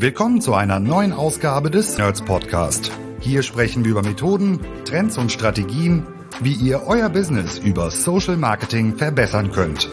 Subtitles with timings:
[0.00, 2.92] Willkommen zu einer neuen Ausgabe des Nerds Podcast.
[3.18, 6.06] Hier sprechen wir über Methoden, Trends und Strategien,
[6.40, 9.88] wie ihr euer Business über Social Marketing verbessern könnt.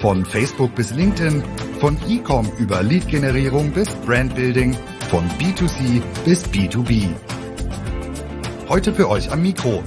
[0.00, 1.44] Von Facebook bis LinkedIn,
[1.80, 4.74] von E-Com über Lead-Generierung bis Brandbuilding,
[5.10, 7.10] von B2C bis B2B.
[8.70, 9.82] Heute für euch am Mikro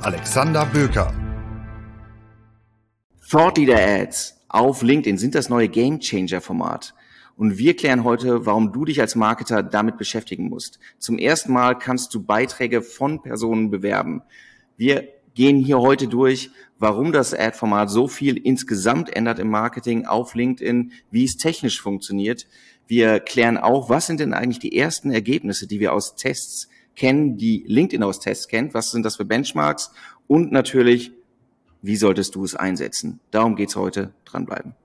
[0.00, 1.12] Alexander Böker.
[3.30, 6.94] Thought Leader Ads auf LinkedIn sind das neue Game Changer Format.
[7.42, 10.78] Und wir klären heute, warum du dich als Marketer damit beschäftigen musst.
[11.00, 14.22] Zum ersten Mal kannst du Beiträge von Personen bewerben.
[14.76, 20.36] Wir gehen hier heute durch, warum das Ad-Format so viel insgesamt ändert im Marketing auf
[20.36, 22.46] LinkedIn, wie es technisch funktioniert.
[22.86, 27.38] Wir klären auch, was sind denn eigentlich die ersten Ergebnisse, die wir aus Tests kennen,
[27.38, 28.72] die LinkedIn aus Tests kennt.
[28.72, 29.90] Was sind das für Benchmarks?
[30.28, 31.10] Und natürlich,
[31.82, 33.18] wie solltest du es einsetzen?
[33.32, 34.14] Darum geht's heute.
[34.26, 34.76] Dranbleiben.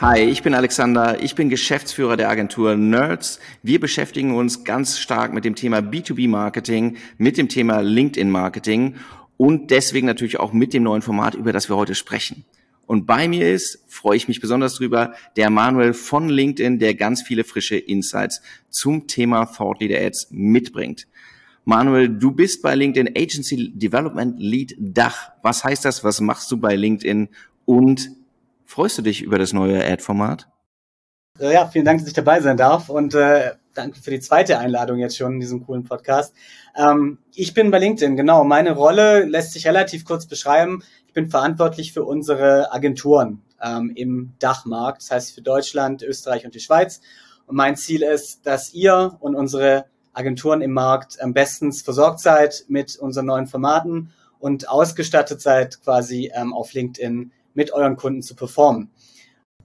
[0.00, 3.38] Hi, ich bin Alexander, ich bin Geschäftsführer der Agentur Nerds.
[3.62, 8.94] Wir beschäftigen uns ganz stark mit dem Thema B2B-Marketing, mit dem Thema LinkedIn-Marketing
[9.36, 12.46] und deswegen natürlich auch mit dem neuen Format, über das wir heute sprechen.
[12.86, 17.20] Und bei mir ist, freue ich mich besonders drüber, der Manuel von LinkedIn, der ganz
[17.20, 21.08] viele frische Insights zum Thema Thought Leader Ads mitbringt.
[21.66, 25.32] Manuel, du bist bei LinkedIn Agency Development Lead Dach.
[25.42, 26.04] Was heißt das?
[26.04, 27.28] Was machst du bei LinkedIn?
[27.66, 28.19] Und
[28.70, 30.46] Freust du dich über das neue Ad-Format?
[31.40, 34.58] Äh, ja, vielen Dank, dass ich dabei sein darf und äh, danke für die zweite
[34.58, 36.32] Einladung jetzt schon in diesem coolen Podcast.
[36.76, 38.44] Ähm, ich bin bei LinkedIn, genau.
[38.44, 40.84] Meine Rolle lässt sich relativ kurz beschreiben.
[41.08, 46.54] Ich bin verantwortlich für unsere Agenturen ähm, im Dachmarkt, das heißt für Deutschland, Österreich und
[46.54, 47.00] die Schweiz.
[47.46, 52.66] Und mein Ziel ist, dass ihr und unsere Agenturen im Markt am besten versorgt seid
[52.68, 58.34] mit unseren neuen Formaten und ausgestattet seid quasi ähm, auf LinkedIn mit euren Kunden zu
[58.34, 58.90] performen.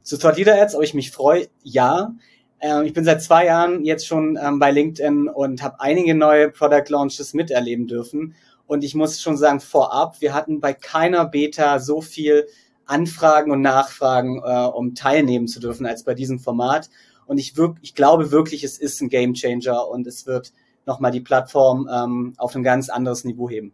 [0.01, 2.13] Zu Thought Leader Ads, ob ich mich freue, ja.
[2.59, 6.49] Ähm, ich bin seit zwei Jahren jetzt schon ähm, bei LinkedIn und habe einige neue
[6.49, 8.35] Product Launches miterleben dürfen.
[8.67, 12.47] Und ich muss schon sagen, vorab, wir hatten bei keiner Beta so viel
[12.85, 16.89] Anfragen und Nachfragen, äh, um teilnehmen zu dürfen, als bei diesem Format.
[17.25, 20.53] Und ich, wirk ich glaube wirklich, es ist ein Game Changer und es wird
[20.85, 23.73] nochmal die Plattform ähm, auf ein ganz anderes Niveau heben.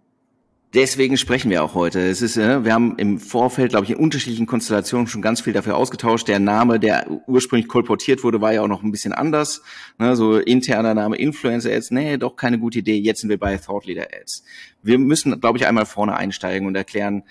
[0.74, 2.00] Deswegen sprechen wir auch heute.
[2.00, 5.52] Es ist, äh, wir haben im Vorfeld, glaube ich, in unterschiedlichen Konstellationen schon ganz viel
[5.52, 6.30] dafür ausgetauscht.
[6.30, 9.64] Der Name, der ursprünglich kolportiert wurde, war ja auch noch ein bisschen anders.
[9.98, 12.98] Ne, so interner Name Influencer Ads, nee, doch keine gute Idee.
[12.98, 14.46] Jetzt sind wir bei Thought Leader Ads.
[14.82, 17.24] Wir müssen, glaube ich, einmal vorne einsteigen und erklären,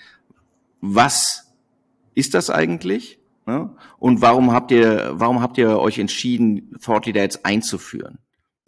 [0.79, 1.51] was
[2.13, 3.17] ist das eigentlich?
[3.47, 3.75] Ne?
[3.97, 8.19] Und warum habt ihr, warum habt ihr euch entschieden, Thought Leader Ads einzuführen?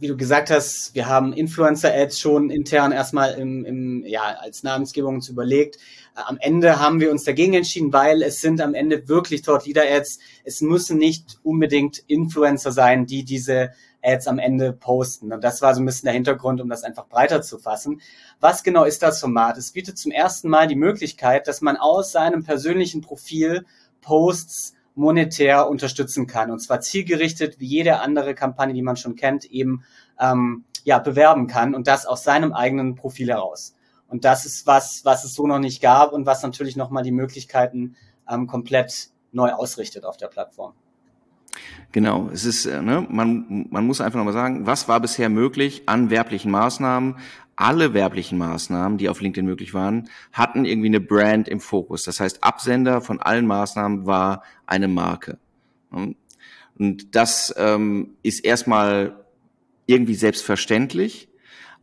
[0.04, 5.16] Wie du gesagt hast, wir haben Influencer-Ads schon intern erstmal im, im, ja, als Namensgebung
[5.16, 5.78] uns überlegt.
[6.18, 9.66] Äh, am Ende haben wir uns dagegen entschieden, weil es sind am Ende wirklich dort
[9.66, 10.20] Leader-Ads.
[10.44, 13.72] Es müssen nicht unbedingt Influencer sein, die diese
[14.04, 15.32] Ads am Ende posten.
[15.32, 18.02] Und das war so ein bisschen der Hintergrund, um das einfach breiter zu fassen.
[18.42, 19.58] Was genau ist das Format?
[19.58, 23.66] Es bietet zum ersten Mal die Möglichkeit, dass man aus seinem persönlichen Profil
[24.02, 26.52] Posts monetär unterstützen kann.
[26.52, 29.84] Und zwar zielgerichtet, wie jede andere Kampagne, die man schon kennt, eben
[30.20, 33.76] ähm, ja, bewerben kann und das aus seinem eigenen Profil heraus.
[34.08, 37.12] Und das ist was, was es so noch nicht gab und was natürlich nochmal die
[37.12, 37.96] Möglichkeiten
[38.30, 40.74] ähm, komplett neu ausrichtet auf der Plattform.
[41.92, 45.84] Genau, es ist, äh, ne, man, man muss einfach nochmal sagen, was war bisher möglich
[45.86, 47.18] an werblichen Maßnahmen?
[47.64, 52.04] Alle werblichen Maßnahmen, die auf LinkedIn möglich waren, hatten irgendwie eine Brand im Fokus.
[52.04, 55.38] Das heißt, Absender von allen Maßnahmen war eine Marke.
[55.90, 59.16] Und das ähm, ist erstmal
[59.86, 61.30] irgendwie selbstverständlich.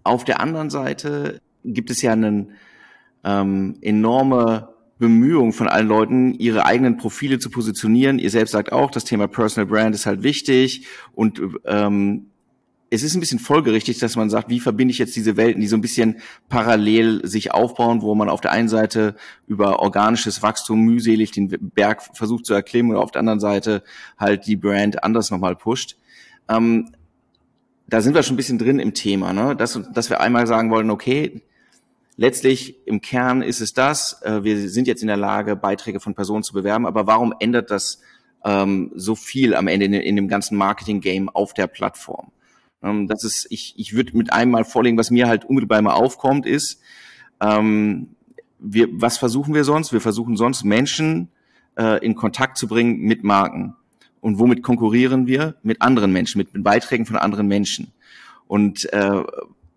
[0.05, 2.53] Auf der anderen Seite gibt es ja einen
[3.25, 8.19] ähm, enorme Bemühung von allen Leuten, ihre eigenen Profile zu positionieren.
[8.19, 12.30] Ihr selbst sagt auch, das Thema Personal Brand ist halt wichtig und ähm,
[12.93, 15.69] es ist ein bisschen folgerichtig, dass man sagt, wie verbinde ich jetzt diese Welten, die
[15.69, 19.15] so ein bisschen parallel sich aufbauen, wo man auf der einen Seite
[19.47, 23.85] über organisches Wachstum mühselig den Berg versucht zu erklimmen und auf der anderen Seite
[24.19, 25.97] halt die Brand anders nochmal pusht.
[26.49, 26.91] Ähm,
[27.87, 29.55] da sind wir schon ein bisschen drin im Thema, ne?
[29.55, 31.43] dass, dass wir einmal sagen wollen, okay,
[32.17, 36.15] letztlich im Kern ist es das, äh, wir sind jetzt in der Lage, Beiträge von
[36.15, 38.01] Personen zu bewerben, aber warum ändert das
[38.45, 42.33] ähm, so viel am Ende in, in dem ganzen Marketing-Game auf der Plattform?
[42.83, 45.95] Ähm, das ist, ich, ich würde mit einem mal vorlegen, was mir halt unmittelbar mal
[45.95, 46.81] aufkommt, ist,
[47.41, 48.09] ähm,
[48.59, 49.93] wir, was versuchen wir sonst?
[49.93, 51.29] Wir versuchen sonst Menschen
[51.79, 53.75] äh, in Kontakt zu bringen mit Marken.
[54.21, 55.57] Und womit konkurrieren wir?
[55.63, 57.93] Mit anderen Menschen, mit, mit Beiträgen von anderen Menschen.
[58.47, 59.23] Und äh,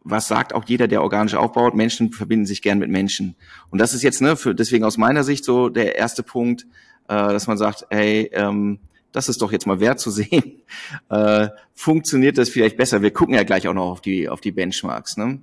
[0.03, 3.35] was sagt auch jeder, der organisch aufbaut, Menschen verbinden sich gern mit Menschen.
[3.69, 6.63] Und das ist jetzt, ne, für, deswegen aus meiner Sicht so der erste Punkt,
[7.07, 8.79] äh, dass man sagt, hey, ähm,
[9.13, 10.61] das ist doch jetzt mal wert zu sehen,
[11.09, 13.01] äh, funktioniert das vielleicht besser.
[13.01, 15.15] Wir gucken ja gleich auch noch auf die, auf die Benchmarks.
[15.15, 15.39] Ne?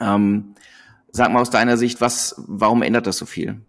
[0.00, 0.54] Ähm,
[1.12, 3.60] sag mal aus deiner Sicht, was, warum ändert das so viel?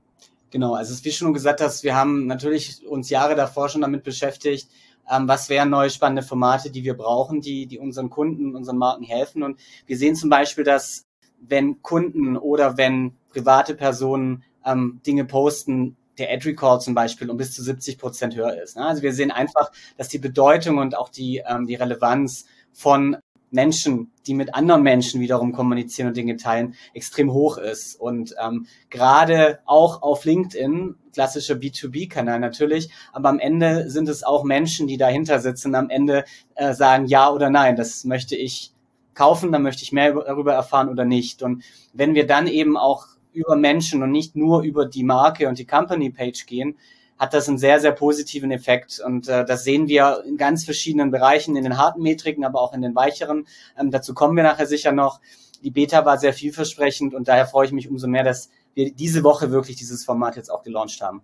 [0.50, 4.70] Genau, also wie schon gesagt hast, wir haben natürlich uns Jahre davor schon damit beschäftigt,
[5.12, 9.04] ähm, was wären neue spannende Formate, die wir brauchen, die, die unseren Kunden, unseren Marken
[9.04, 9.44] helfen.
[9.44, 11.06] Und wir sehen zum Beispiel, dass
[11.42, 17.38] wenn Kunden oder wenn private Personen ähm, Dinge posten, der Ad Recall zum Beispiel um
[17.38, 18.76] bis zu 70 Prozent höher ist.
[18.76, 18.86] Ne?
[18.86, 23.18] Also wir sehen einfach, dass die Bedeutung und auch die, ähm, die Relevanz von
[23.54, 27.96] Menschen, die mit anderen Menschen wiederum kommunizieren und Dinge teilen, extrem hoch ist.
[28.00, 34.44] Und ähm, gerade auch auf LinkedIn, klassischer B2B-Kanal natürlich, aber am Ende sind es auch
[34.44, 36.26] Menschen, die dahinter sitzen, am Ende
[36.56, 38.74] äh, sagen ja oder nein, das möchte ich
[39.14, 41.44] kaufen, dann möchte ich mehr darüber erfahren oder nicht.
[41.44, 41.64] Und
[41.94, 45.66] wenn wir dann eben auch über Menschen und nicht nur über die Marke und die
[45.66, 46.76] Company Page gehen,
[47.18, 49.00] hat das einen sehr, sehr positiven Effekt.
[49.06, 52.74] Und äh, das sehen wir in ganz verschiedenen Bereichen, in den harten Metriken, aber auch
[52.74, 53.46] in den weicheren.
[53.80, 55.20] Ähm, dazu kommen wir nachher sicher noch.
[55.64, 59.24] Die Beta war sehr vielversprechend und daher freue ich mich umso mehr, dass wir diese
[59.24, 61.22] Woche wirklich dieses Format jetzt auch gelauncht haben.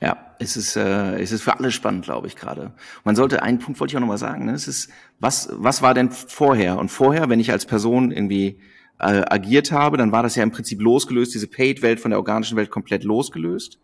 [0.00, 2.72] Ja, es ist, äh, es ist für alle spannend, glaube ich, gerade.
[3.04, 4.52] Man sollte, einen Punkt wollte ich auch nochmal sagen, ne?
[4.52, 6.78] es ist, was, was war denn vorher?
[6.78, 8.58] Und vorher, wenn ich als Person irgendwie
[9.00, 12.56] äh, agiert habe, dann war das ja im Prinzip losgelöst, diese Paid-Welt von der organischen
[12.56, 13.78] Welt komplett losgelöst.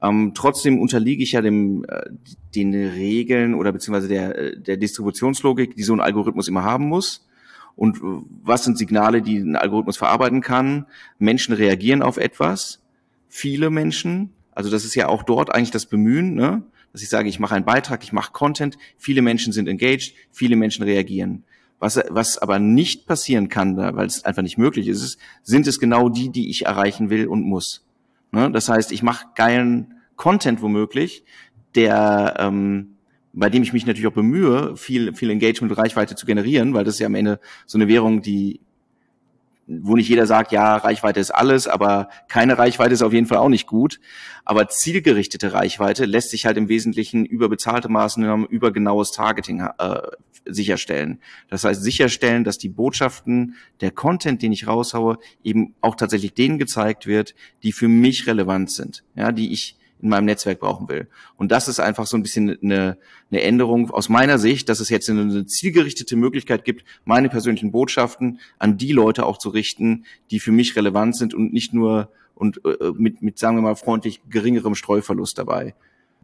[0.00, 2.10] Ähm, trotzdem unterliege ich ja dem, äh,
[2.54, 7.26] den Regeln oder beziehungsweise der, äh, der Distributionslogik, die so ein Algorithmus immer haben muss.
[7.74, 8.00] Und äh,
[8.42, 10.86] was sind Signale, die ein Algorithmus verarbeiten kann?
[11.18, 12.82] Menschen reagieren auf etwas.
[13.28, 14.32] Viele Menschen.
[14.52, 16.62] Also das ist ja auch dort eigentlich das Bemühen, ne?
[16.92, 18.78] dass ich sage, ich mache einen Beitrag, ich mache Content.
[18.96, 21.44] Viele Menschen sind engaged, viele Menschen reagieren.
[21.80, 26.08] Was, was aber nicht passieren kann, weil es einfach nicht möglich ist, sind es genau
[26.08, 27.86] die, die ich erreichen will und muss.
[28.32, 28.50] Ne?
[28.50, 31.24] Das heißt, ich mache geilen Content womöglich,
[31.76, 32.96] der ähm,
[33.32, 36.84] bei dem ich mich natürlich auch bemühe, viel, viel Engagement und Reichweite zu generieren, weil
[36.84, 38.60] das ist ja am Ende so eine Währung, die
[39.68, 43.38] wo nicht jeder sagt, ja, Reichweite ist alles, aber keine Reichweite ist auf jeden Fall
[43.38, 44.00] auch nicht gut.
[44.44, 50.00] Aber zielgerichtete Reichweite lässt sich halt im Wesentlichen über bezahlte Maßnahmen, über genaues Targeting äh,
[50.46, 51.20] sicherstellen.
[51.50, 56.58] Das heißt, sicherstellen, dass die Botschaften, der Content, den ich raushaue, eben auch tatsächlich denen
[56.58, 61.08] gezeigt wird, die für mich relevant sind, ja, die ich in meinem Netzwerk brauchen will.
[61.36, 62.98] Und das ist einfach so ein bisschen eine,
[63.30, 68.40] eine Änderung aus meiner Sicht, dass es jetzt eine zielgerichtete Möglichkeit gibt, meine persönlichen Botschaften
[68.58, 72.60] an die Leute auch zu richten, die für mich relevant sind und nicht nur und
[72.64, 75.74] äh, mit, mit, sagen wir mal, freundlich geringerem Streuverlust dabei.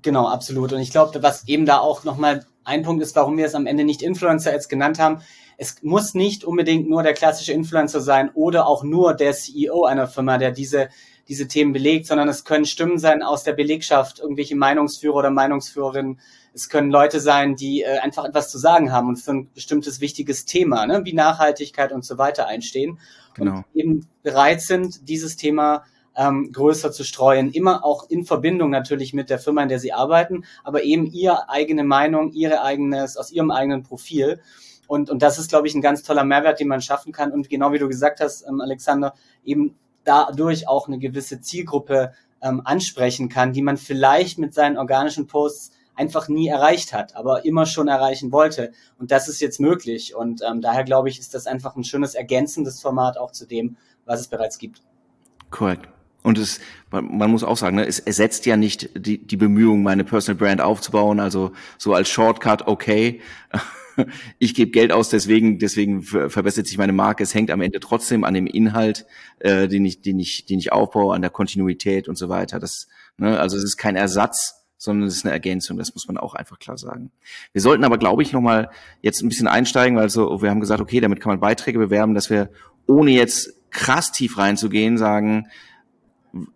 [0.03, 0.73] Genau, absolut.
[0.73, 3.67] Und ich glaube, was eben da auch nochmal ein Punkt ist, warum wir es am
[3.67, 5.23] Ende nicht Influencer Ads genannt haben.
[5.56, 10.06] Es muss nicht unbedingt nur der klassische Influencer sein oder auch nur der CEO einer
[10.06, 10.88] Firma, der diese
[11.29, 16.21] diese Themen belegt, sondern es können Stimmen sein aus der Belegschaft, irgendwelche Meinungsführer oder Meinungsführerinnen.
[16.53, 20.00] Es können Leute sein, die äh, einfach etwas zu sagen haben und für ein bestimmtes
[20.00, 22.99] wichtiges Thema, ne, wie Nachhaltigkeit und so weiter einstehen
[23.35, 23.56] genau.
[23.56, 25.85] und eben bereit sind, dieses Thema
[26.17, 29.93] ähm, größer zu streuen, immer auch in Verbindung natürlich mit der Firma, in der sie
[29.93, 34.41] arbeiten, aber eben ihre eigene Meinung, ihre eigenes, aus ihrem eigenen Profil.
[34.87, 37.32] Und, und das ist, glaube ich, ein ganz toller Mehrwert, den man schaffen kann.
[37.32, 42.12] Und genau wie du gesagt hast, ähm, Alexander, eben dadurch auch eine gewisse Zielgruppe
[42.42, 47.44] ähm, ansprechen kann, die man vielleicht mit seinen organischen Posts einfach nie erreicht hat, aber
[47.44, 48.72] immer schon erreichen wollte.
[48.98, 50.14] Und das ist jetzt möglich.
[50.14, 53.76] Und ähm, daher glaube ich, ist das einfach ein schönes ergänzendes Format auch zu dem,
[54.04, 54.82] was es bereits gibt.
[55.50, 55.88] Korrekt.
[56.23, 56.58] Und es,
[56.90, 60.61] man muss auch sagen, ne, es ersetzt ja nicht die, die Bemühungen, meine Personal Brand
[60.62, 61.20] aufzubauen.
[61.20, 63.20] Also so als Shortcut, okay,
[64.38, 67.22] ich gebe Geld aus, deswegen, deswegen verbessert sich meine Marke.
[67.22, 69.06] Es hängt am Ende trotzdem an dem Inhalt,
[69.40, 72.58] äh, den ich, den ich, den ich aufbaue, an der Kontinuität und so weiter.
[72.58, 75.78] Das, ne, also es ist kein Ersatz, sondern es ist eine Ergänzung.
[75.78, 77.10] Das muss man auch einfach klar sagen.
[77.52, 78.70] Wir sollten aber, glaube ich, noch mal
[79.02, 82.14] jetzt ein bisschen einsteigen, weil so, wir haben gesagt, okay, damit kann man Beiträge bewerben,
[82.14, 82.50] dass wir
[82.86, 85.48] ohne jetzt krass tief reinzugehen sagen,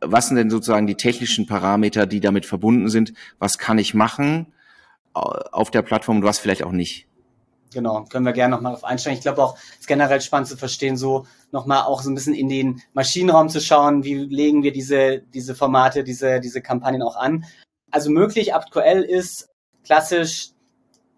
[0.00, 3.12] was sind denn sozusagen die technischen Parameter, die damit verbunden sind?
[3.38, 4.46] Was kann ich machen
[5.12, 7.07] auf der Plattform und was vielleicht auch nicht?
[7.72, 9.18] Genau, können wir gerne nochmal auf einsteigen.
[9.18, 12.34] Ich glaube auch, es ist generell spannend zu verstehen, so nochmal auch so ein bisschen
[12.34, 17.16] in den Maschinenraum zu schauen, wie legen wir diese, diese Formate, diese, diese Kampagnen auch
[17.16, 17.44] an.
[17.90, 19.48] Also möglich aktuell ist
[19.84, 20.50] klassisch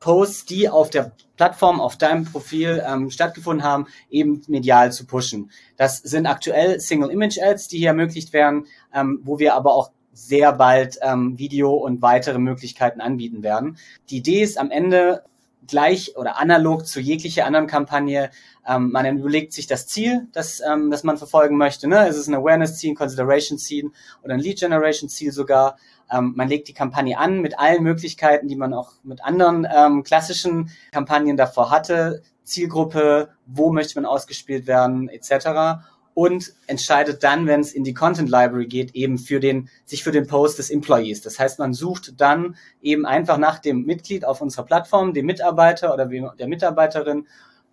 [0.01, 5.51] Posts, die auf der Plattform, auf deinem Profil ähm, stattgefunden haben, eben medial zu pushen.
[5.77, 9.91] Das sind aktuell Single Image Ads, die hier ermöglicht werden, ähm, wo wir aber auch
[10.13, 13.79] sehr bald ähm, Video und weitere Möglichkeiten anbieten werden.
[14.09, 15.23] Die Idee ist am Ende
[15.67, 18.31] gleich oder analog zu jeglicher anderen Kampagne.
[18.67, 21.89] Ähm, man überlegt sich das Ziel, das, ähm, das man verfolgen möchte.
[21.89, 22.09] Ne?
[22.09, 23.91] Ist es ein Awareness-Ziel, ein Consideration-Ziel
[24.23, 25.77] oder ein Lead-Generation-Ziel sogar?
[26.11, 30.03] ähm, man legt die Kampagne an mit allen Möglichkeiten, die man auch mit anderen ähm,
[30.03, 32.23] klassischen Kampagnen davor hatte.
[32.43, 35.85] Zielgruppe, wo möchte man ausgespielt werden, etc.
[36.21, 40.13] Und entscheidet dann, wenn es in die Content Library geht, eben für den, sich für
[40.13, 41.23] den Post des Employees.
[41.23, 45.95] Das heißt, man sucht dann eben einfach nach dem Mitglied auf unserer Plattform, dem Mitarbeiter
[45.95, 47.27] oder der Mitarbeiterin,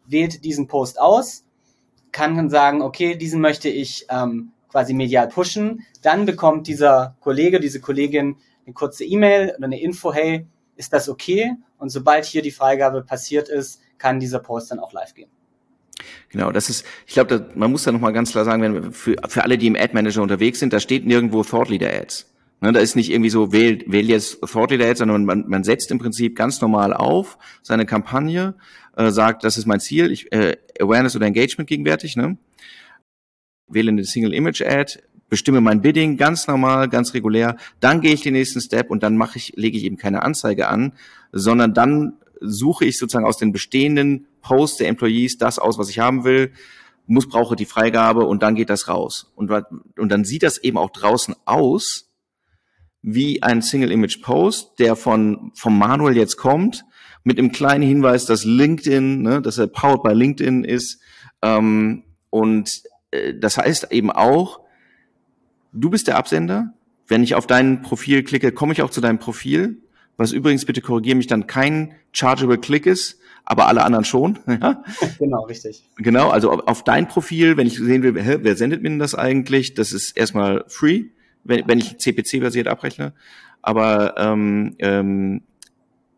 [0.05, 1.43] wählt diesen Post aus,
[2.13, 5.85] kann dann sagen, okay, diesen möchte ich ähm, quasi medial pushen.
[6.01, 11.09] Dann bekommt dieser Kollege, diese Kollegin eine kurze E-Mail oder eine Info, hey, ist das
[11.09, 11.51] okay?
[11.79, 15.31] Und sobald hier die Freigabe passiert ist, kann dieser Post dann auch live gehen.
[16.29, 19.43] Genau, das ist, ich glaube, man muss da nochmal ganz klar sagen, wenn für, für
[19.43, 22.31] alle, die im Ad Manager unterwegs sind, da steht nirgendwo Thought Leader Ads.
[22.59, 25.63] Ne, da ist nicht irgendwie so, wähl, wähl jetzt Thought Leader Ads, sondern man, man
[25.63, 28.55] setzt im Prinzip ganz normal auf seine Kampagne,
[28.95, 32.37] äh, sagt, das ist mein Ziel, ich, äh, Awareness oder Engagement gegenwärtig, ne?
[33.67, 34.99] wähle eine Single Image Ad,
[35.29, 39.17] bestimme mein Bidding ganz normal, ganz regulär, dann gehe ich den nächsten Step und dann
[39.17, 40.93] mache ich, lege ich eben keine Anzeige an,
[41.31, 45.99] sondern dann suche ich sozusagen aus den bestehenden Posts der Employees das aus, was ich
[45.99, 46.53] haben will,
[47.05, 49.31] muss, brauche die Freigabe und dann geht das raus.
[49.35, 49.51] Und,
[49.97, 52.09] und dann sieht das eben auch draußen aus,
[53.01, 56.85] wie ein Single Image Post, der von, vom Manual jetzt kommt,
[57.23, 61.01] mit einem kleinen Hinweis, dass LinkedIn, ne, dass er powered by LinkedIn ist,
[61.41, 64.61] ähm, und äh, das heißt eben auch,
[65.73, 66.73] du bist der Absender.
[67.07, 69.81] Wenn ich auf dein Profil klicke, komme ich auch zu deinem Profil,
[70.17, 74.37] was übrigens, bitte korrigiere mich, dann kein chargeable Click ist, aber alle anderen schon.
[74.47, 74.83] Ja?
[75.19, 75.83] Genau, richtig.
[75.95, 79.15] Genau, also auf dein Profil, wenn ich sehen will, hä, wer sendet mir denn das
[79.15, 79.73] eigentlich?
[79.73, 81.05] Das ist erstmal free,
[81.43, 83.13] wenn, wenn ich CPC-basiert abrechne.
[83.61, 85.43] Aber ähm, ähm,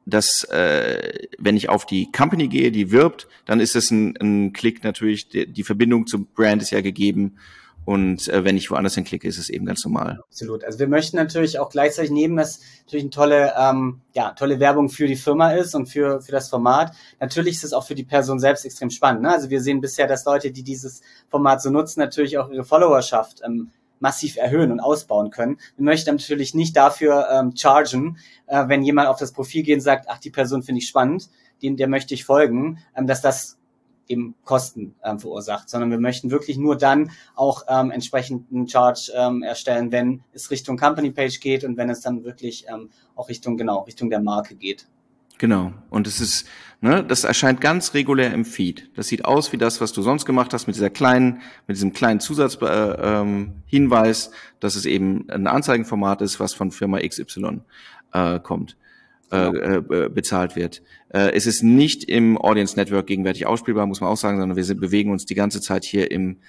[0.06, 4.54] dass äh, wenn ich auf die Company gehe, die wirbt, dann ist es ein, ein
[4.54, 7.36] Klick natürlich, die, die Verbindung zum Brand ist ja gegeben
[7.90, 10.20] und äh, wenn ich woanders hinklicke, ist es eben ganz normal.
[10.30, 10.64] Absolut.
[10.64, 14.90] Also wir möchten natürlich auch gleichzeitig nehmen, dass natürlich eine tolle, ähm, ja, tolle Werbung
[14.90, 16.96] für die Firma ist und für, für das Format.
[17.20, 19.24] Natürlich ist es auch für die Person selbst extrem spannend.
[19.24, 19.32] Ne?
[19.32, 23.42] Also wir sehen bisher, dass Leute, die dieses Format so nutzen, natürlich auch ihre Followerschaft
[23.44, 25.58] ähm, massiv erhöhen und ausbauen können.
[25.76, 29.82] Wir möchten natürlich nicht dafür ähm, chargen, äh, wenn jemand auf das Profil geht und
[29.82, 31.28] sagt, ach, die Person finde ich spannend,
[31.64, 33.59] dem, der möchte ich folgen, ähm, dass das
[34.10, 39.12] eben Kosten ähm, verursacht, sondern wir möchten wirklich nur dann auch ähm, entsprechend einen Charge
[39.16, 43.30] ähm, erstellen, wenn es Richtung Company Page geht und wenn es dann wirklich ähm, auch
[43.30, 44.88] Richtung genau Richtung der Marke geht.
[45.40, 45.74] Genau.
[45.90, 46.46] Und es ist,
[46.82, 48.90] ne, das erscheint ganz regulär im Feed.
[48.96, 51.94] Das sieht aus wie das, was du sonst gemacht hast mit dieser kleinen, mit diesem
[51.94, 57.62] kleinen Zusatzhinweis, äh, ähm, dass es eben ein Anzeigenformat ist, was von Firma XY
[58.12, 58.76] äh, kommt,
[59.32, 60.06] äh, genau.
[60.06, 60.82] äh, bezahlt wird.
[61.10, 64.64] Äh, es ist nicht im Audience Network gegenwärtig ausspielbar, muss man auch sagen, sondern wir
[64.64, 66.40] sind, bewegen uns die ganze Zeit hier im,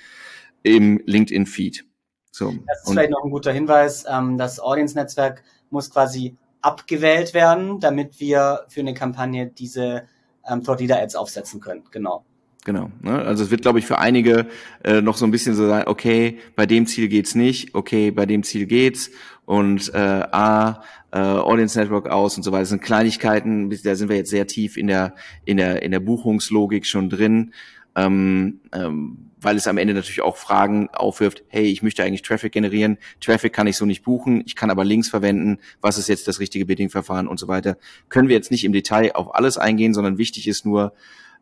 [0.63, 1.85] im LinkedIn Feed.
[2.31, 2.55] So.
[2.67, 4.05] Das ist Und vielleicht noch ein guter Hinweis.
[4.09, 10.05] Ähm, das Audience Netzwerk muss quasi abgewählt werden, damit wir für eine Kampagne diese
[10.49, 11.85] ähm, Thought Ads aufsetzen können.
[11.91, 12.25] Genau.
[12.65, 12.91] Genau.
[13.01, 13.13] Ne?
[13.13, 14.47] Also es wird, glaube ich, für einige
[14.85, 18.27] äh, noch so ein bisschen so sein, okay, bei dem Ziel geht's nicht, okay, bei
[18.27, 19.11] dem Ziel geht's
[19.47, 22.63] und äh, A, äh, Audience Network aus und so weiter.
[22.63, 25.15] Das sind Kleinigkeiten, da sind wir jetzt sehr tief in der,
[25.45, 27.53] in der, in der Buchungslogik schon drin.
[27.97, 32.53] Ähm, ähm, weil es am Ende natürlich auch Fragen aufwirft, hey, ich möchte eigentlich Traffic
[32.53, 36.29] generieren, Traffic kann ich so nicht buchen, ich kann aber Links verwenden, was ist jetzt
[36.29, 37.79] das richtige Bidding-Verfahren und so weiter.
[38.11, 40.93] Können wir jetzt nicht im Detail auf alles eingehen, sondern wichtig ist nur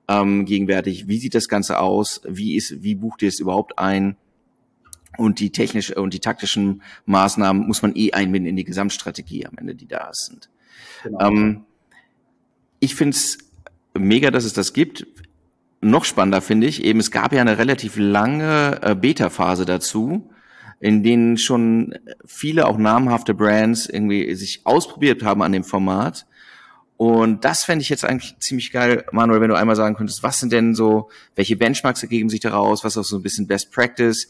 [0.09, 4.17] ähm, gegenwärtig, wie sieht das Ganze aus, wie ist, wie bucht ihr es überhaupt ein?
[5.17, 9.59] Und die technische und die taktischen Maßnahmen muss man eh einbinden in die Gesamtstrategie am
[9.59, 10.49] Ende, die da sind.
[11.03, 11.21] Genau.
[11.21, 11.65] Ähm,
[12.81, 13.39] ich finde es
[13.95, 15.07] mega, dass es das gibt
[15.81, 20.31] noch spannender finde ich, eben es gab ja eine relativ lange äh, Beta-Phase dazu,
[20.81, 26.27] in denen schon viele auch namhafte Brands irgendwie sich ausprobiert haben an dem Format.
[26.99, 30.41] Und das fände ich jetzt eigentlich ziemlich geil, Manuel, wenn du einmal sagen könntest, was
[30.41, 33.71] sind denn so, welche Benchmarks ergeben sich daraus, was ist auch so ein bisschen Best
[33.71, 34.29] Practice,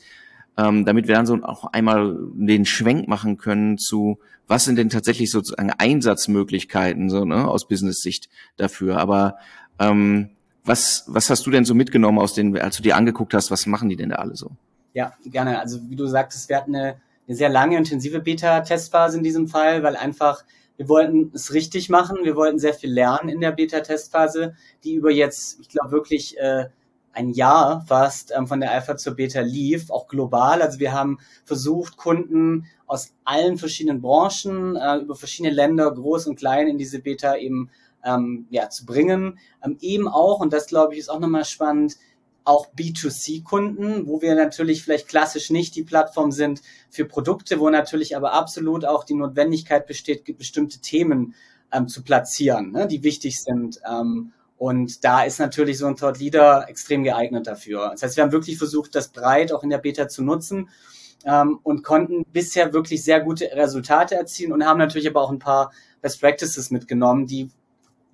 [0.59, 4.91] ähm, damit wir dann so auch einmal den Schwenk machen können zu, was sind denn
[4.91, 8.99] tatsächlich sozusagen Einsatzmöglichkeiten so ne, aus Business-Sicht dafür.
[8.99, 9.39] Aber
[9.79, 10.29] ähm,
[10.63, 13.65] was, was hast du denn so mitgenommen aus den, als du dir angeguckt hast, was
[13.65, 14.51] machen die denn da alle so?
[14.93, 15.59] Ja, gerne.
[15.59, 16.97] Also wie du sagtest, wir hatten eine,
[17.27, 20.45] eine sehr lange, intensive Beta-Testphase in diesem Fall, weil einfach
[20.79, 22.19] wir wollten es richtig machen.
[22.23, 24.55] Wir wollten sehr viel lernen in der Beta-Testphase,
[24.85, 26.69] die über jetzt, ich glaube wirklich äh,
[27.13, 30.63] ein Jahr fast ähm, von der Alpha zur Beta lief, auch global.
[30.63, 36.37] Also wir haben versucht, Kunden aus allen verschiedenen Branchen, äh, über verschiedene Länder, groß und
[36.37, 37.71] klein, in diese Beta eben
[38.05, 39.41] ähm, ja, zu bringen.
[39.65, 41.97] Ähm, eben auch, und das glaube ich ist auch nochmal spannend,
[42.49, 48.17] auch B2C-Kunden, wo wir natürlich vielleicht klassisch nicht die Plattform sind für Produkte, wo natürlich
[48.17, 51.35] aber absolut auch die Notwendigkeit besteht, bestimmte Themen
[51.73, 53.81] ähm, zu platzieren, ne, die wichtig sind.
[53.87, 57.91] Ähm, und da ist natürlich so ein Thought Leader extrem geeignet dafür.
[57.93, 60.71] Das heißt, wir haben wirklich versucht, das breit auch in der Beta zu nutzen
[61.27, 65.39] ähm, und konnten bisher wirklich sehr gute Resultate erzielen und haben natürlich aber auch ein
[65.39, 67.51] paar Best Practices mitgenommen, die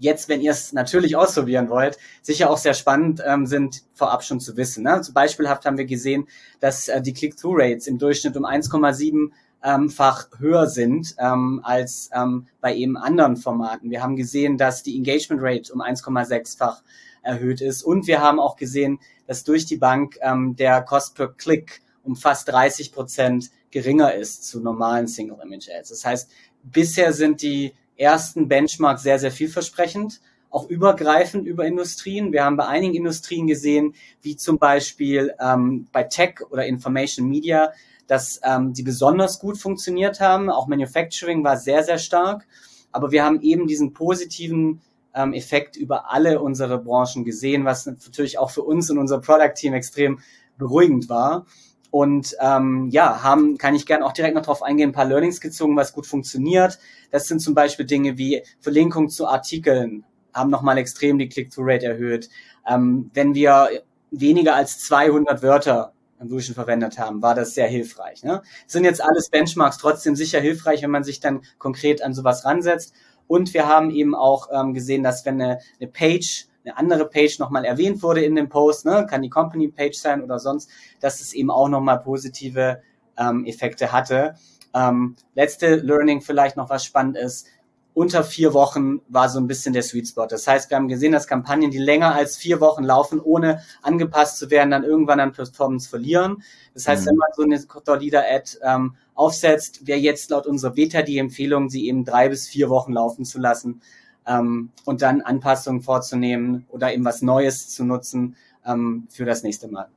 [0.04, 4.38] jetzt, wenn ihr es natürlich ausprobieren wollt, sicher auch sehr spannend ähm, sind, vorab schon
[4.38, 4.84] zu wissen.
[4.84, 5.00] Ne?
[5.00, 6.28] Zum Beispielhaft haben wir gesehen,
[6.60, 9.30] dass äh, die Click-Through-Rates im Durchschnitt um 1,7
[9.64, 13.90] ähm, fach höher sind ähm, als ähm, bei eben anderen Formaten.
[13.90, 16.82] Wir haben gesehen, dass die Engagement Rate um 1,6-fach
[17.22, 21.28] erhöht ist und wir haben auch gesehen, dass durch die Bank ähm, der Cost per
[21.28, 25.88] Click um fast 30 Prozent geringer ist zu normalen Single Image Ads.
[25.88, 26.30] Das heißt,
[26.62, 30.20] bisher sind die ersten Benchmarks sehr, sehr vielversprechend,
[30.50, 32.32] auch übergreifend über Industrien.
[32.32, 37.72] Wir haben bei einigen Industrien gesehen, wie zum Beispiel ähm, bei Tech oder Information Media,
[38.06, 40.50] dass ähm, die besonders gut funktioniert haben.
[40.50, 42.46] Auch Manufacturing war sehr, sehr stark.
[42.92, 44.80] Aber wir haben eben diesen positiven
[45.14, 49.54] ähm, Effekt über alle unsere Branchen gesehen, was natürlich auch für uns und unser Product
[49.54, 50.20] Team extrem
[50.58, 51.46] beruhigend war.
[51.94, 55.40] Und ähm, ja, haben, kann ich gerne auch direkt noch drauf eingehen, ein paar Learnings
[55.40, 56.80] gezogen, was gut funktioniert.
[57.12, 62.30] Das sind zum Beispiel Dinge wie Verlinkung zu Artikeln, haben nochmal extrem die Click-Through-Rate erhöht.
[62.68, 63.68] Ähm, wenn wir
[64.10, 68.24] weniger als 200 Wörter im Durchschnitt verwendet haben, war das sehr hilfreich.
[68.24, 68.42] Ne?
[68.66, 72.92] Sind jetzt alles Benchmarks, trotzdem sicher hilfreich, wenn man sich dann konkret an sowas ransetzt.
[73.28, 77.38] Und wir haben eben auch ähm, gesehen, dass wenn eine, eine Page eine andere Page
[77.38, 81.20] nochmal erwähnt wurde in dem Post, ne, kann die Company Page sein oder sonst, dass
[81.20, 82.82] es eben auch nochmal positive
[83.18, 84.34] ähm, Effekte hatte.
[84.74, 87.46] Ähm, letzte Learning vielleicht noch was spannend ist.
[87.92, 90.26] Unter vier Wochen war so ein bisschen der Sweet Spot.
[90.26, 94.38] Das heißt, wir haben gesehen, dass Kampagnen, die länger als vier Wochen laufen, ohne angepasst
[94.38, 96.42] zu werden, dann irgendwann an Performance verlieren.
[96.72, 97.10] Das heißt, mhm.
[97.10, 101.86] wenn man so eine Leader-Ad ähm, aufsetzt, wäre jetzt laut unserer Beta die Empfehlung, sie
[101.86, 103.80] eben drei bis vier Wochen laufen zu lassen,
[104.26, 109.68] ähm, und dann Anpassungen vorzunehmen oder eben was Neues zu nutzen ähm, für das nächste
[109.68, 109.88] Mal.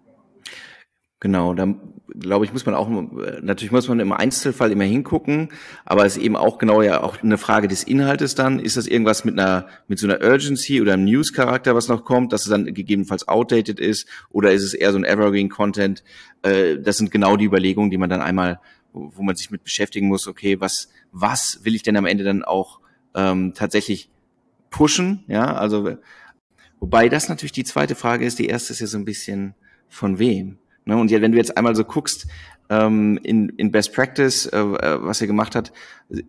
[1.19, 1.73] Genau, da
[2.19, 2.89] glaube ich, muss man auch,
[3.41, 5.49] natürlich muss man im Einzelfall immer hingucken,
[5.83, 8.59] aber es ist eben auch genau ja auch eine Frage des Inhaltes dann.
[8.59, 12.33] Ist das irgendwas mit einer, mit so einer Urgency oder einem News-Charakter, was noch kommt,
[12.33, 16.03] dass es dann gegebenenfalls outdated ist, oder ist es eher so ein Evergreen-Content?
[16.43, 18.59] Äh, das sind genau die Überlegungen, die man dann einmal,
[18.93, 22.43] wo man sich mit beschäftigen muss, okay, was, was will ich denn am Ende dann
[22.43, 22.79] auch
[23.15, 24.09] ähm, tatsächlich
[24.69, 25.97] pushen, ja, also
[26.79, 29.55] wobei das natürlich die zweite Frage ist, die erste ist ja so ein bisschen
[29.89, 30.57] von wem.
[30.85, 30.97] Ne?
[30.97, 32.27] Und ja, wenn du jetzt einmal so guckst,
[32.69, 35.71] ähm, in, in Best Practice, äh, äh was er gemacht hat,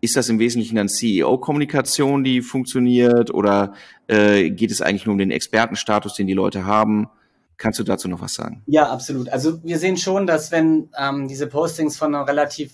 [0.01, 3.75] ist das im Wesentlichen dann CEO-Kommunikation, die funktioniert, oder
[4.07, 7.09] äh, geht es eigentlich nur um den Expertenstatus, den die Leute haben?
[7.57, 8.63] Kannst du dazu noch was sagen?
[8.67, 9.29] Ja, absolut.
[9.31, 12.71] Also wir sehen schon, dass wenn ähm, diese Postings von einer relativ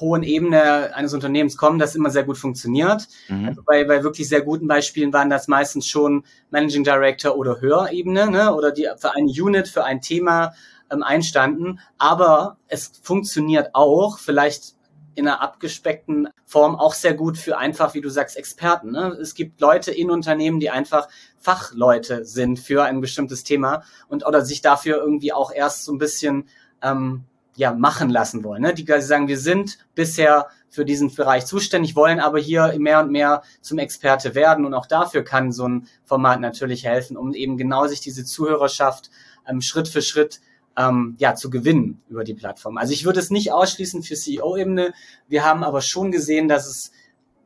[0.00, 3.08] hohen Ebene eines Unternehmens kommen, das immer sehr gut funktioniert.
[3.28, 3.48] Mhm.
[3.48, 8.30] Also bei, bei wirklich sehr guten Beispielen waren das meistens schon Managing Director oder Höherebene,
[8.30, 10.52] ne, oder die für eine Unit, für ein Thema
[10.90, 11.80] ähm, einstanden.
[11.98, 14.74] Aber es funktioniert auch, vielleicht
[15.14, 18.92] in einer abgespeckten Form auch sehr gut für einfach, wie du sagst, Experten.
[18.92, 19.18] Ne?
[19.20, 24.44] Es gibt Leute in Unternehmen, die einfach Fachleute sind für ein bestimmtes Thema und oder
[24.44, 26.48] sich dafür irgendwie auch erst so ein bisschen
[26.82, 27.24] ähm,
[27.58, 28.62] ja, machen lassen wollen.
[28.62, 28.72] Ne?
[28.72, 33.42] Die sagen, wir sind bisher für diesen Bereich zuständig, wollen aber hier mehr und mehr
[33.60, 34.64] zum Experte werden.
[34.64, 39.10] Und auch dafür kann so ein Format natürlich helfen, um eben genau sich diese Zuhörerschaft
[39.48, 40.40] ähm, Schritt für Schritt
[40.76, 42.76] ähm, ja, zu gewinnen über die Plattform.
[42.76, 44.92] Also ich würde es nicht ausschließen für CEO-Ebene.
[45.26, 46.92] Wir haben aber schon gesehen, dass es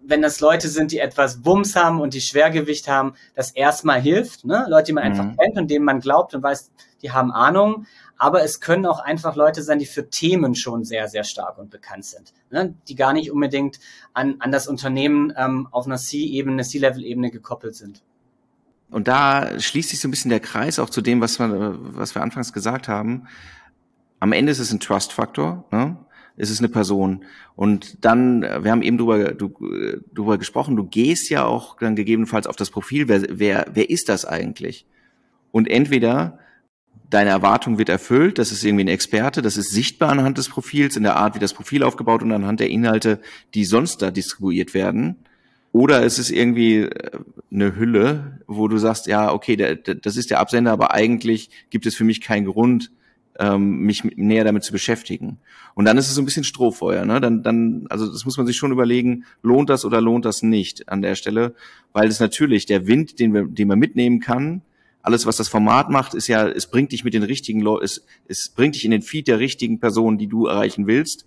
[0.05, 4.45] wenn das Leute sind, die etwas Wumms haben und die Schwergewicht haben, das erstmal hilft.
[4.45, 4.67] Ne?
[4.69, 5.11] Leute, die man mhm.
[5.11, 6.71] einfach kennt und denen man glaubt und weiß,
[7.03, 7.87] die haben Ahnung
[8.23, 11.71] aber es können auch einfach Leute sein, die für Themen schon sehr, sehr stark und
[11.71, 12.73] bekannt sind, ne?
[12.87, 13.81] die gar nicht unbedingt
[14.13, 18.05] an, an das Unternehmen ähm, auf einer C-Ebene, C-Level-Ebene gekoppelt sind.
[18.93, 22.15] Und da schließt sich so ein bisschen der Kreis auch zu dem, was wir, was
[22.15, 23.27] wir anfangs gesagt haben.
[24.21, 25.65] Am Ende ist es ein Trust-Faktor.
[25.73, 25.97] Ne?
[26.37, 27.25] Es ist eine Person.
[27.57, 29.53] Und dann, wir haben eben drüber, du,
[30.15, 34.09] drüber gesprochen, du gehst ja auch dann gegebenenfalls auf das Profil, wer, wer, wer ist
[34.09, 34.87] das eigentlich?
[35.51, 36.39] Und entweder
[37.11, 40.97] deine Erwartung wird erfüllt, das ist irgendwie ein Experte, das ist sichtbar anhand des Profils,
[40.97, 43.21] in der Art, wie das Profil aufgebaut und anhand der Inhalte,
[43.55, 45.17] die sonst da distribuiert werden.
[45.73, 47.11] Oder es ist irgendwie äh,
[47.51, 51.51] eine Hülle, wo du sagst, ja, okay, der, der, das ist der Absender, aber eigentlich
[51.71, 52.91] gibt es für mich keinen Grund,
[53.39, 55.39] ähm, mich näher damit zu beschäftigen.
[55.75, 57.21] Und dann ist es so ein bisschen Strohfeuer, ne?
[57.21, 60.89] Dann, dann, also das muss man sich schon überlegen, lohnt das oder lohnt das nicht
[60.89, 61.55] an der Stelle,
[61.93, 64.63] weil es natürlich der Wind, den wir, den man mitnehmen kann,
[65.05, 68.05] Alles, was das Format macht, ist ja, es bringt dich mit den richtigen Leuten, es,
[68.29, 71.27] es bringt dich in den Feed der richtigen Personen, die du erreichen willst.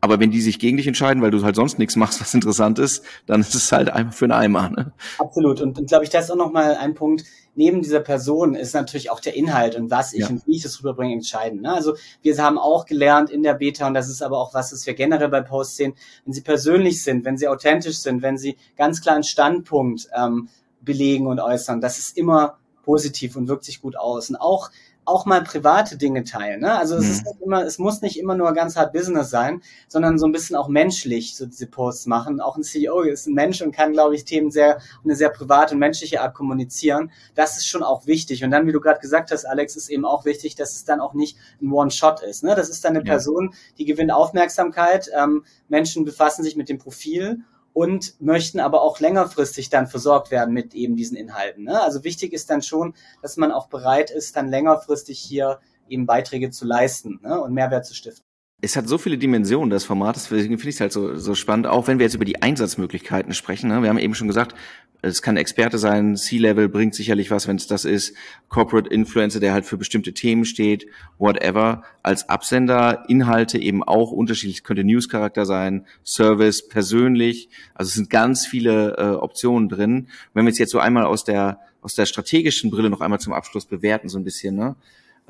[0.00, 2.78] Aber wenn die sich gegen dich entscheiden, weil du halt sonst nichts machst, was interessant
[2.78, 4.70] ist, dann ist es halt einfach für einen Eimer.
[4.70, 4.92] Ne?
[5.18, 5.60] Absolut.
[5.60, 7.24] Und, und glaube ich, das ist auch nochmal ein Punkt.
[7.54, 10.28] Neben dieser Person ist natürlich auch der Inhalt und was ich ja.
[10.28, 11.62] und wie ich das rüberbringe entscheidend.
[11.62, 11.72] Ne?
[11.72, 14.86] Also wir haben auch gelernt in der Beta, und das ist aber auch was, was
[14.86, 18.56] wir generell bei Posts sehen, wenn sie persönlich sind, wenn sie authentisch sind, wenn sie
[18.76, 20.48] ganz klar einen Standpunkt ähm,
[20.80, 24.30] belegen und äußern, das ist immer positiv und wirkt sich gut aus.
[24.30, 24.70] Und auch
[25.04, 26.60] auch mal private Dinge teilen.
[26.60, 26.76] Ne?
[26.76, 27.10] Also es mhm.
[27.10, 30.32] ist nicht immer, es muss nicht immer nur ganz hart Business sein, sondern so ein
[30.32, 32.40] bisschen auch menschlich so diese Posts machen.
[32.40, 35.74] Auch ein CEO ist ein Mensch und kann, glaube ich, Themen sehr eine sehr private
[35.74, 37.10] und menschliche Art kommunizieren.
[37.34, 38.44] Das ist schon auch wichtig.
[38.44, 41.00] Und dann, wie du gerade gesagt hast, Alex, ist eben auch wichtig, dass es dann
[41.00, 42.44] auch nicht ein One-Shot ist.
[42.44, 42.54] Ne?
[42.54, 43.12] Das ist dann eine ja.
[43.12, 45.10] Person, die gewinnt Aufmerksamkeit.
[45.18, 47.40] Ähm, Menschen befassen sich mit dem Profil
[47.72, 51.64] und möchten aber auch längerfristig dann versorgt werden mit eben diesen Inhalten.
[51.64, 51.80] Ne?
[51.80, 56.50] Also wichtig ist dann schon, dass man auch bereit ist, dann längerfristig hier eben Beiträge
[56.50, 57.40] zu leisten ne?
[57.40, 58.29] und Mehrwert zu stiften
[58.62, 61.66] es hat so viele Dimensionen, das Format, deswegen finde ich es halt so, so spannend,
[61.66, 63.68] auch wenn wir jetzt über die Einsatzmöglichkeiten sprechen.
[63.68, 63.82] Ne?
[63.82, 64.54] Wir haben eben schon gesagt,
[65.02, 68.14] es kann Experte sein, C-Level bringt sicherlich was, wenn es das ist,
[68.48, 70.86] Corporate Influencer, der halt für bestimmte Themen steht,
[71.18, 71.84] whatever.
[72.02, 77.48] Als Absender Inhalte eben auch unterschiedlich, könnte News-Charakter sein, Service, persönlich.
[77.74, 80.08] Also es sind ganz viele äh, Optionen drin.
[80.34, 83.32] Wenn wir es jetzt so einmal aus der aus der strategischen Brille noch einmal zum
[83.32, 84.76] Abschluss bewerten, so ein bisschen, ne?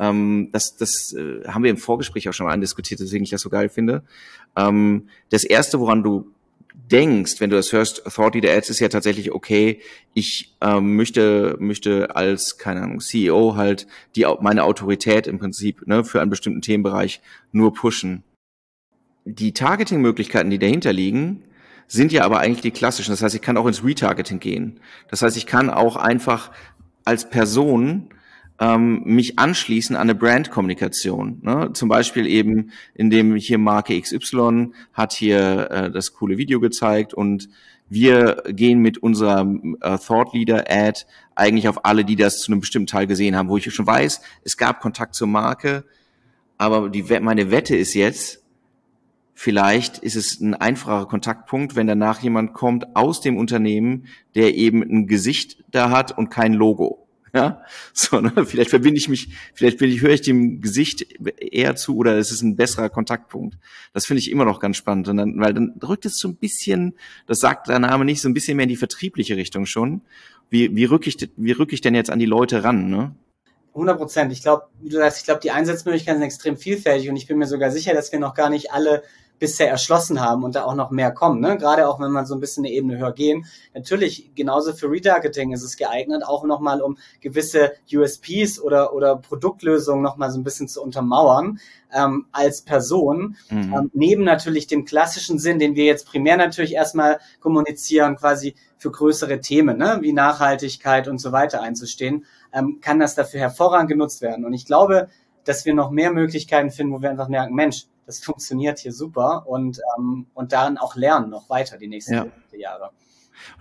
[0.01, 3.43] Ähm, das das äh, haben wir im Vorgespräch auch schon mal andiskutiert, deswegen ich das
[3.43, 4.03] so geil finde.
[4.57, 6.33] Ähm, das erste, woran du
[6.91, 9.81] denkst, wenn du das hörst, Thought Leader Ads ist ja tatsächlich okay,
[10.15, 13.87] ich ähm, möchte, möchte als, keine Ahnung, CEO halt
[14.17, 17.21] die, meine Autorität im Prinzip ne, für einen bestimmten Themenbereich
[17.53, 18.25] nur pushen.
[19.25, 21.43] Die Targeting-Möglichkeiten, die dahinter liegen,
[21.87, 23.11] sind ja aber eigentlich die klassischen.
[23.13, 24.81] Das heißt, ich kann auch ins Retargeting gehen.
[25.09, 26.51] Das heißt, ich kann auch einfach
[27.05, 28.09] als Person
[28.61, 31.41] ähm, mich anschließen an eine Brandkommunikation.
[31.43, 31.71] Ne?
[31.73, 37.49] Zum Beispiel eben, indem hier Marke XY hat hier äh, das coole Video gezeigt und
[37.89, 39.47] wir gehen mit unserer
[39.81, 41.01] äh, Thought Leader Ad
[41.35, 44.21] eigentlich auf alle, die das zu einem bestimmten Teil gesehen haben, wo ich schon weiß,
[44.45, 45.85] es gab Kontakt zur Marke,
[46.59, 48.45] aber die, meine Wette ist jetzt,
[49.33, 54.83] vielleicht ist es ein einfacher Kontaktpunkt, wenn danach jemand kommt aus dem Unternehmen, der eben
[54.83, 57.07] ein Gesicht da hat und kein Logo.
[57.35, 57.63] Ja,
[57.93, 58.33] so, ne?
[58.45, 61.07] vielleicht verbinde ich mich, vielleicht bin ich, höre ich dem Gesicht
[61.41, 63.57] eher zu oder es ist ein besserer Kontaktpunkt.
[63.93, 65.09] Das finde ich immer noch ganz spannend.
[65.09, 66.95] Und dann, weil dann rückt es so ein bisschen,
[67.27, 70.03] das sagt der Name nicht, so ein bisschen mehr in die vertriebliche Richtung schon.
[70.49, 73.15] Wie, wie rücke ich, wie rücke ich denn jetzt an die Leute ran, ne?
[73.75, 74.33] 100 Prozent.
[74.33, 77.39] Ich glaube, wie du sagst, ich glaube, die Einsatzmöglichkeiten sind extrem vielfältig und ich bin
[77.39, 79.05] mir sogar sicher, dass wir noch gar nicht alle
[79.41, 81.41] bisher erschlossen haben und da auch noch mehr kommen.
[81.41, 81.57] Ne?
[81.57, 83.47] Gerade auch wenn man so ein bisschen eine Ebene höher gehen.
[83.75, 90.03] Natürlich, genauso für Retargeting ist es geeignet, auch nochmal um gewisse USPs oder, oder Produktlösungen
[90.03, 91.59] nochmal so ein bisschen zu untermauern
[91.93, 93.37] ähm, als Person.
[93.49, 93.75] Mhm.
[93.75, 98.91] Ähm, neben natürlich dem klassischen Sinn, den wir jetzt primär natürlich erstmal kommunizieren, quasi für
[98.91, 99.99] größere Themen, ne?
[100.03, 104.45] wie Nachhaltigkeit und so weiter einzustehen, ähm, kann das dafür hervorragend genutzt werden.
[104.45, 105.09] Und ich glaube,
[105.45, 109.45] dass wir noch mehr Möglichkeiten finden, wo wir einfach merken, Mensch, das funktioniert hier super
[109.47, 112.27] und, ähm, und darin auch lernen noch weiter die nächsten ja.
[112.53, 112.91] Jahre.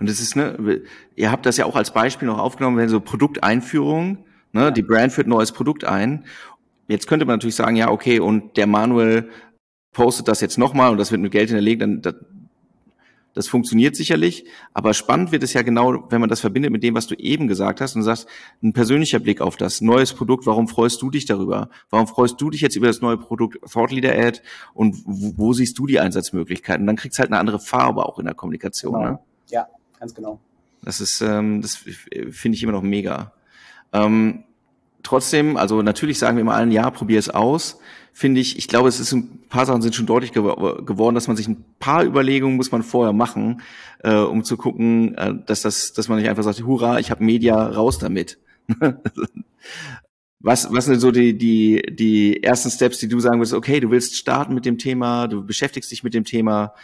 [0.00, 0.82] Und das ist, ne,
[1.14, 4.70] ihr habt das ja auch als Beispiel noch aufgenommen, wenn so Produkteinführung, ne, ja.
[4.70, 6.24] die Brand führt ein neues Produkt ein.
[6.88, 9.30] Jetzt könnte man natürlich sagen, ja, okay, und der Manuel
[9.92, 12.02] postet das jetzt nochmal und das wird mit Geld hinterlegt, dann,
[13.34, 16.94] das funktioniert sicherlich, aber spannend wird es ja genau, wenn man das verbindet mit dem,
[16.94, 18.28] was du eben gesagt hast und sagst,
[18.62, 21.70] ein persönlicher Blick auf das neues Produkt, warum freust du dich darüber?
[21.90, 24.40] Warum freust du dich jetzt über das neue Produkt Thought Leader Ad
[24.74, 26.86] und wo, wo siehst du die Einsatzmöglichkeiten?
[26.86, 28.94] dann kriegst du halt eine andere Farbe auch in der Kommunikation.
[28.94, 29.04] Genau.
[29.04, 29.18] Ne?
[29.48, 29.66] Ja,
[29.98, 30.40] ganz genau.
[30.82, 33.32] Das ist, ähm, das finde ich immer noch mega.
[33.92, 34.44] Ähm,
[35.02, 37.78] trotzdem, also natürlich sagen wir immer allen, ja, probier es aus
[38.12, 41.28] finde ich, ich glaube, es ist ein paar Sachen sind schon deutlich ge geworden, dass
[41.28, 43.62] man sich ein paar Überlegungen muss man vorher machen,
[44.00, 47.24] äh, um zu gucken, äh, dass das, dass man nicht einfach sagt, hurra, ich habe
[47.24, 48.38] Media, raus damit.
[50.40, 53.90] was, was sind so die, die, die ersten Steps, die du sagen würdest, okay, du
[53.90, 56.74] willst starten mit dem Thema, du beschäftigst dich mit dem Thema,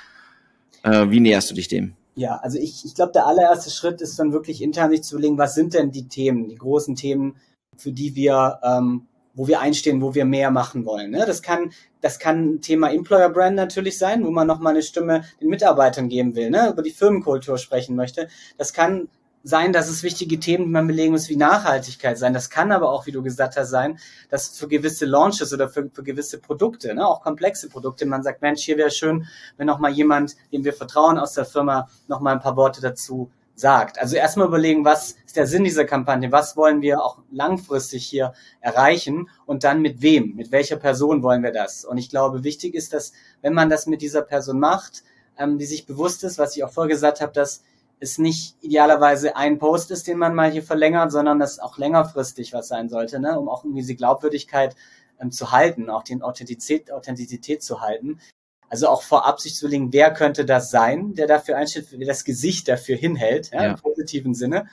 [0.83, 1.95] äh, wie näherst du dich dem?
[2.15, 5.37] Ja, also ich, ich glaube, der allererste Schritt ist dann wirklich intern sich zu überlegen,
[5.37, 7.37] was sind denn die Themen, die großen Themen,
[7.77, 11.11] für die wir ähm, wo wir einstehen, wo wir mehr machen wollen.
[11.11, 11.25] Ne?
[11.27, 15.49] Das kann, das kann Thema Employer Brand natürlich sein, wo man nochmal eine Stimme den
[15.49, 16.71] Mitarbeitern geben will, ne?
[16.71, 18.29] über die Firmenkultur sprechen möchte.
[18.57, 19.09] Das kann
[19.43, 22.35] sein, dass es wichtige Themen, die man belegen muss, wie Nachhaltigkeit sein.
[22.35, 25.89] Das kann aber auch, wie du gesagt hast, sein, dass für gewisse Launches oder für,
[25.93, 29.79] für gewisse Produkte, ne, auch komplexe Produkte, man sagt, Mensch, hier wäre schön, wenn noch
[29.79, 33.99] mal jemand, dem wir vertrauen aus der Firma, noch mal ein paar Worte dazu sagt.
[33.99, 38.35] Also erstmal überlegen, was ist der Sinn dieser Kampagne, was wollen wir auch langfristig hier
[38.61, 41.85] erreichen und dann mit wem, mit welcher Person wollen wir das.
[41.85, 45.03] Und ich glaube, wichtig ist, dass wenn man das mit dieser Person macht,
[45.39, 47.63] ähm, die sich bewusst ist, was ich auch vorher gesagt habe, dass
[47.99, 52.53] es nicht idealerweise ein Post ist, den man mal hier verlängert, sondern dass auch längerfristig
[52.53, 53.39] was sein sollte, ne?
[53.39, 54.77] um auch irgendwie diese Glaubwürdigkeit
[55.19, 58.21] ähm, zu halten, auch die Authentizität, Authentizität zu halten.
[58.69, 62.25] Also auch vorab sich zu überlegen, wer könnte das sein, der dafür einsteht, wer das
[62.25, 63.71] Gesicht dafür hinhält, ja, ja.
[63.71, 64.67] im positiven Sinne.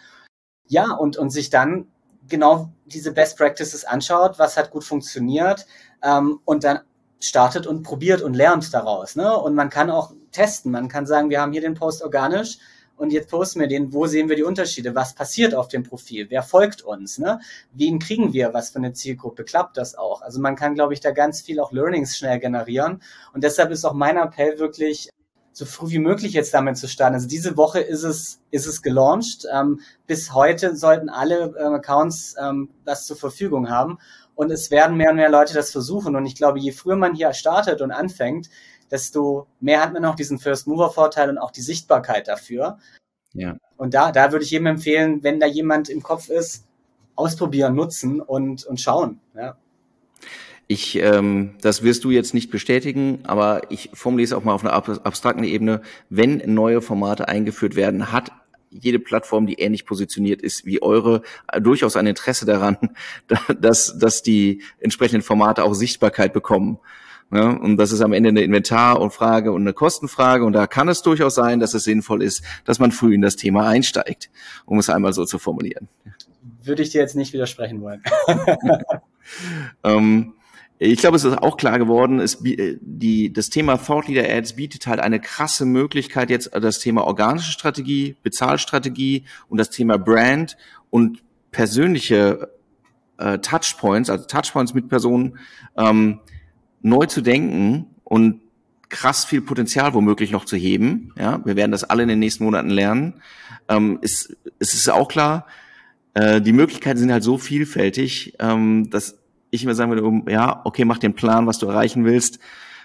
[0.67, 1.87] Ja, und, und sich dann
[2.27, 5.65] genau diese Best Practices anschaut, was hat gut funktioniert
[6.01, 6.79] ähm, und dann
[7.19, 9.15] startet und probiert und lernt daraus.
[9.15, 9.37] Ne?
[9.37, 10.71] Und man kann auch testen.
[10.71, 12.57] Man kann sagen, wir haben hier den Post organisch
[12.97, 16.27] und jetzt posten wir den, wo sehen wir die Unterschiede, was passiert auf dem Profil,
[16.29, 17.39] wer folgt uns, ne?
[17.73, 20.21] wen kriegen wir, was für eine Zielgruppe, klappt das auch.
[20.21, 23.01] Also man kann, glaube ich, da ganz viel auch Learnings schnell generieren
[23.33, 25.09] und deshalb ist auch mein Appell wirklich,
[25.53, 27.13] so früh wie möglich jetzt damit zu starten.
[27.13, 29.45] Also diese Woche ist es, ist es gelauncht.
[29.53, 33.99] Ähm, bis heute sollten alle ähm, Accounts ähm, das zur Verfügung haben.
[34.35, 36.15] Und es werden mehr und mehr Leute das versuchen.
[36.15, 38.49] Und ich glaube, je früher man hier startet und anfängt,
[38.93, 42.77] desto mehr hat man auch diesen First Mover Vorteil und auch die Sichtbarkeit dafür.
[43.33, 43.57] Ja.
[43.75, 46.67] Und da, da würde ich jedem empfehlen, wenn da jemand im Kopf ist,
[47.15, 49.19] ausprobieren, nutzen und, und schauen.
[49.35, 49.57] Ja.
[50.67, 54.63] Ich, ähm, das wirst du jetzt nicht bestätigen, aber ich formuliere es auch mal auf
[54.63, 55.81] einer abstrakten Ebene.
[56.09, 58.31] Wenn neue Formate eingeführt werden, hat
[58.69, 61.23] jede Plattform, die ähnlich positioniert ist wie eure,
[61.59, 62.77] durchaus ein Interesse daran,
[63.59, 66.79] dass, dass die entsprechenden Formate auch Sichtbarkeit bekommen.
[67.33, 70.45] Ja, und das ist am Ende eine Inventar- und Frage und eine Kostenfrage.
[70.45, 73.37] Und da kann es durchaus sein, dass es sinnvoll ist, dass man früh in das
[73.37, 74.29] Thema einsteigt,
[74.65, 75.87] um es einmal so zu formulieren.
[76.61, 78.03] Würde ich dir jetzt nicht widersprechen wollen.
[79.83, 80.33] ähm,
[80.77, 84.85] ich glaube, es ist auch klar geworden, es, die, das Thema Thought Leader Ads bietet
[84.85, 90.55] halt eine krasse Möglichkeit jetzt das Thema organische Strategie, Bezahlstrategie und das Thema Brand
[90.91, 92.49] und persönliche
[93.17, 95.39] äh, Touchpoints, also Touchpoints mit Personen,
[95.77, 96.19] ähm,
[96.83, 98.41] neu zu denken und
[98.89, 101.11] krass viel Potenzial womöglich noch zu heben.
[101.17, 103.15] Ja, wir werden das alle in den nächsten Monaten lernen.
[103.67, 105.47] Ähm, es, es ist auch klar,
[106.13, 109.17] äh, die Möglichkeiten sind halt so vielfältig, ähm, dass
[109.49, 112.37] ich immer sagen würde, ja, okay, mach den Plan, was du erreichen willst.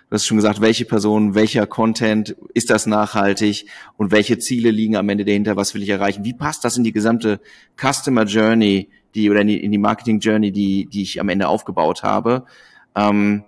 [0.09, 3.67] Du hast schon gesagt, welche Person, welcher Content, ist das nachhaltig
[3.99, 6.25] und welche Ziele liegen am Ende dahinter, was will ich erreichen?
[6.25, 7.41] Wie passt das in die gesamte
[7.77, 11.49] Customer Journey, die oder in die, in die Marketing Journey, die, die ich am Ende
[11.49, 12.47] aufgebaut habe?
[12.95, 13.45] Ähm,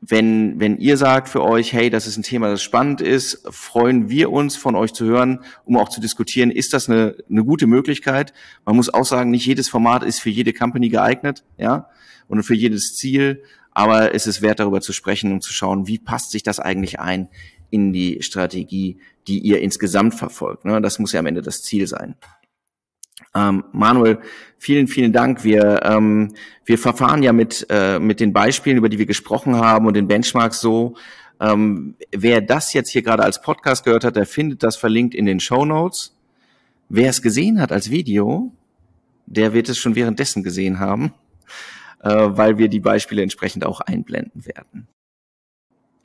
[0.00, 4.08] wenn, wenn ihr sagt für euch, hey, das ist ein Thema, das spannend ist, freuen
[4.08, 7.66] wir uns von euch zu hören, um auch zu diskutieren, ist das eine, eine gute
[7.66, 8.32] Möglichkeit?
[8.64, 11.88] Man muss auch sagen, nicht jedes Format ist für jede Company geeignet, ja,
[12.28, 15.98] und für jedes Ziel, aber es ist wert, darüber zu sprechen und zu schauen, wie
[15.98, 17.28] passt sich das eigentlich ein
[17.70, 20.64] in die Strategie, die ihr insgesamt verfolgt.
[20.64, 20.80] Ne?
[20.80, 22.14] Das muss ja am Ende das Ziel sein.
[23.36, 24.18] Ähm, Manuel,
[24.56, 25.44] vielen, vielen Dank.
[25.44, 26.32] Wir, ähm,
[26.64, 30.08] wir verfahren ja mit, äh, mit den Beispielen, über die wir gesprochen haben und den
[30.08, 30.94] Benchmarks so.
[31.38, 35.26] Ähm, wer das jetzt hier gerade als Podcast gehört hat, der findet das verlinkt in
[35.26, 36.16] den Show Notes.
[36.88, 38.52] Wer es gesehen hat als Video,
[39.26, 41.12] der wird es schon währenddessen gesehen haben,
[42.02, 44.88] äh, weil wir die Beispiele entsprechend auch einblenden werden.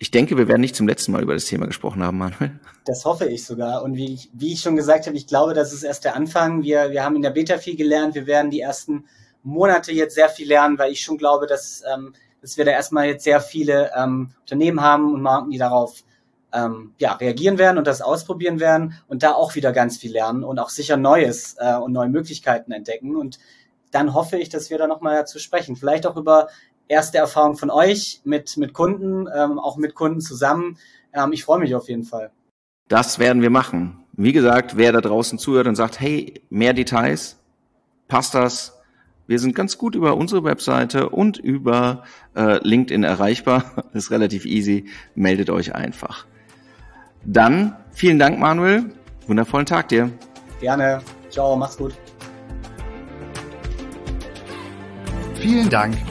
[0.01, 2.59] Ich denke, wir werden nicht zum letzten Mal über das Thema gesprochen haben, Manuel.
[2.85, 3.83] Das hoffe ich sogar.
[3.83, 6.63] Und wie ich, wie ich schon gesagt habe, ich glaube, das ist erst der Anfang.
[6.63, 8.15] Wir, wir haben in der Beta viel gelernt.
[8.15, 9.05] Wir werden die ersten
[9.43, 13.05] Monate jetzt sehr viel lernen, weil ich schon glaube, dass, ähm, dass wir da erstmal
[13.05, 16.03] jetzt sehr viele ähm, Unternehmen haben und Marken, die darauf
[16.51, 20.43] ähm, ja, reagieren werden und das ausprobieren werden und da auch wieder ganz viel lernen
[20.43, 23.15] und auch sicher Neues äh, und neue Möglichkeiten entdecken.
[23.15, 23.37] Und
[23.91, 25.75] dann hoffe ich, dass wir da nochmal dazu sprechen.
[25.75, 26.47] Vielleicht auch über
[26.91, 30.77] erste Erfahrung von euch mit, mit Kunden, ähm, auch mit Kunden zusammen.
[31.13, 32.31] Ähm, ich freue mich auf jeden Fall.
[32.87, 34.03] Das werden wir machen.
[34.13, 37.37] Wie gesagt, wer da draußen zuhört und sagt, hey, mehr Details,
[38.07, 38.77] passt das?
[39.25, 42.03] Wir sind ganz gut über unsere Webseite und über
[42.35, 43.85] äh, LinkedIn erreichbar.
[43.93, 44.85] ist relativ easy.
[45.15, 46.25] Meldet euch einfach.
[47.23, 48.91] Dann vielen Dank, Manuel.
[49.27, 50.11] Wundervollen Tag dir.
[50.59, 51.01] Gerne.
[51.29, 51.93] Ciao, mach's gut.
[55.35, 56.10] Vielen Dank